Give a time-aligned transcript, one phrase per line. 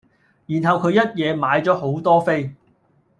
[0.47, 2.55] 然後佢一野買左好多飛